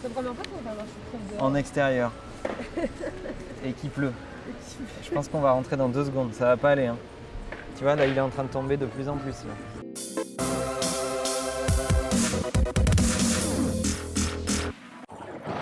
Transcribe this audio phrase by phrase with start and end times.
[0.00, 1.42] C'est la première fois qu'on va avoir cette preuve de...
[1.42, 2.12] en extérieur
[3.64, 4.12] et qu'il pleut.
[5.02, 6.86] Je pense qu'on va rentrer dans deux secondes, ça va pas aller.
[6.86, 6.96] hein.
[7.76, 9.34] Tu vois, là, il est en train de tomber de plus en plus.
[9.44, 10.58] là.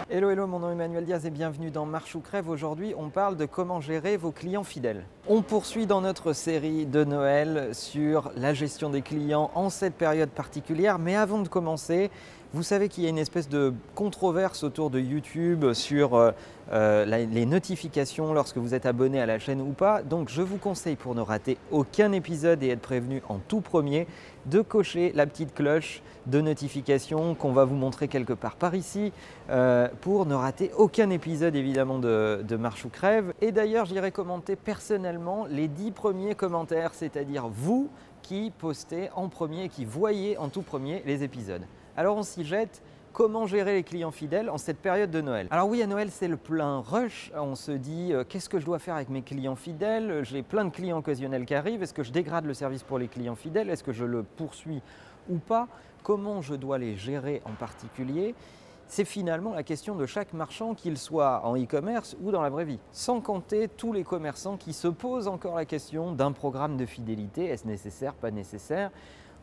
[0.09, 2.49] Hello, hello, mon nom est Emmanuel Diaz et bienvenue dans Marche ou Crève.
[2.49, 5.05] Aujourd'hui, on parle de comment gérer vos clients fidèles.
[5.29, 10.31] On poursuit dans notre série de Noël sur la gestion des clients en cette période
[10.31, 10.99] particulière.
[10.99, 12.11] Mais avant de commencer,
[12.55, 16.31] vous savez qu'il y a une espèce de controverse autour de YouTube sur euh,
[16.73, 20.03] euh, les notifications lorsque vous êtes abonné à la chaîne ou pas.
[20.03, 24.07] Donc je vous conseille pour ne rater aucun épisode et être prévenu en tout premier
[24.47, 29.13] de cocher la petite cloche de notification qu'on va vous montrer quelque part par ici
[29.51, 33.33] euh, pour ne rater aucun épisode évidemment de, de Marche ou Crève.
[33.41, 37.91] Et d'ailleurs j'irai commenter personnellement les 10 premiers commentaires, c'est-à-dire vous
[38.23, 41.63] qui postez en premier, qui voyez en tout premier les épisodes.
[41.97, 42.83] Alors on s'y jette.
[43.15, 45.49] Comment gérer les clients fidèles en cette période de Noël?
[45.51, 47.33] Alors oui, à Noël, c'est le plein rush.
[47.35, 50.23] On se dit, euh, qu'est-ce que je dois faire avec mes clients fidèles?
[50.23, 51.83] J'ai plein de clients occasionnels qui arrivent.
[51.83, 53.71] Est-ce que je dégrade le service pour les clients fidèles?
[53.71, 54.83] Est-ce que je le poursuis
[55.31, 55.67] ou pas?
[56.03, 58.35] Comment je dois les gérer en particulier?
[58.87, 62.67] C'est finalement la question de chaque marchand, qu'il soit en e-commerce ou dans la vraie
[62.67, 62.79] vie.
[62.93, 67.47] Sans compter tous les commerçants qui se posent encore la question d'un programme de fidélité.
[67.47, 68.91] Est-ce nécessaire, pas nécessaire?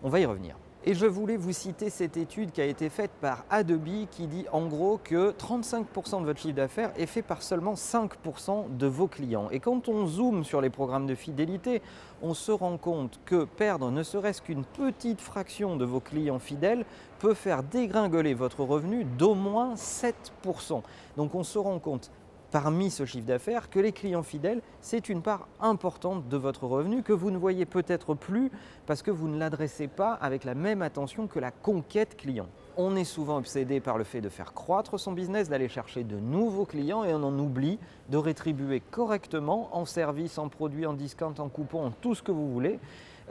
[0.03, 0.55] On va y revenir.
[0.85, 4.45] Et je voulais vous citer cette étude qui a été faite par Adobe qui dit
[4.51, 9.07] en gros que 35% de votre chiffre d'affaires est fait par seulement 5% de vos
[9.07, 9.47] clients.
[9.49, 11.81] Et quand on zoome sur les programmes de fidélité,
[12.21, 16.83] on se rend compte que perdre ne serait-ce qu'une petite fraction de vos clients fidèles
[17.19, 20.81] peut faire dégringoler votre revenu d'au moins 7%.
[21.15, 22.11] Donc on se rend compte
[22.53, 27.01] parmi ce chiffre d'affaires que les clients fidèles, c'est une part importante de votre revenu
[27.01, 28.51] que vous ne voyez peut-être plus
[28.85, 32.45] parce que vous ne l'adressez pas avec la même attention que la conquête client.
[32.77, 36.17] On est souvent obsédé par le fait de faire croître son business, d'aller chercher de
[36.17, 41.33] nouveaux clients et on en oublie de rétribuer correctement en service, en produits, en discount,
[41.39, 42.79] en coupon, en tout ce que vous voulez,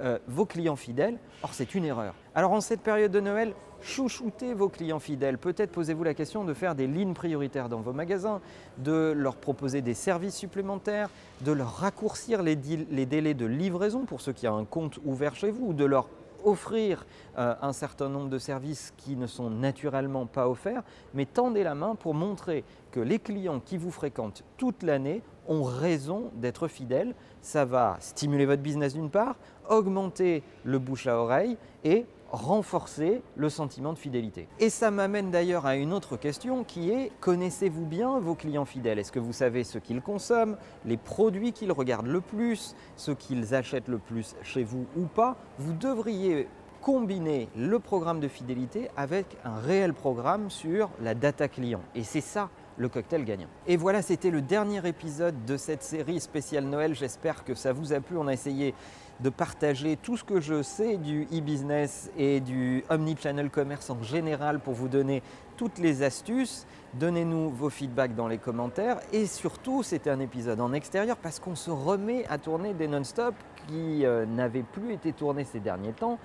[0.00, 1.18] euh, vos clients fidèles.
[1.42, 2.14] Or, c'est une erreur.
[2.34, 5.38] Alors, en cette période de Noël, chouchoutez vos clients fidèles.
[5.38, 8.40] Peut-être posez-vous la question de faire des lignes prioritaires dans vos magasins,
[8.78, 11.10] de leur proposer des services supplémentaires,
[11.42, 15.50] de leur raccourcir les, délais de livraison pour ceux qui ont un compte ouvert chez
[15.50, 16.08] vous, ou de leur
[16.44, 17.06] offrir
[17.38, 20.82] euh, un certain nombre de services qui ne sont naturellement pas offerts,
[21.14, 25.62] mais tendez la main pour montrer que les clients qui vous fréquentent toute l'année ont
[25.62, 27.14] raison d'être fidèles.
[27.40, 29.36] Ça va stimuler votre business d'une part,
[29.68, 34.48] augmenter le bouche à oreille et renforcer le sentiment de fidélité.
[34.58, 38.98] Et ça m'amène d'ailleurs à une autre question qui est connaissez-vous bien vos clients fidèles?
[38.98, 43.54] Est-ce que vous savez ce qu'ils consomment, les produits qu'ils regardent le plus, ce qu'ils
[43.54, 45.36] achètent le plus chez vous ou pas?
[45.58, 46.48] Vous devriez
[46.80, 51.82] combiner le programme de fidélité avec un réel programme sur la data client.
[51.94, 53.48] Et c'est ça le cocktail gagnant.
[53.66, 56.94] Et voilà, c'était le dernier épisode de cette série spéciale Noël.
[56.94, 58.16] J'espère que ça vous a plu.
[58.16, 58.74] On a essayé
[59.20, 64.58] de partager tout ce que je sais du e-business et du omnichannel commerce en général
[64.58, 65.22] pour vous donner
[65.56, 66.66] toutes les astuces.
[66.94, 71.54] Donnez-nous vos feedbacks dans les commentaires et surtout c'était un épisode en extérieur parce qu'on
[71.54, 73.34] se remet à tourner des non-stop
[73.66, 76.18] qui euh, n'avaient plus été tournés ces derniers temps.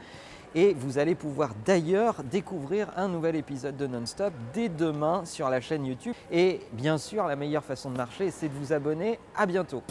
[0.55, 5.61] Et vous allez pouvoir d'ailleurs découvrir un nouvel épisode de Non-Stop dès demain sur la
[5.61, 6.15] chaîne YouTube.
[6.31, 9.19] Et bien sûr, la meilleure façon de marcher, c'est de vous abonner.
[9.35, 9.83] À bientôt.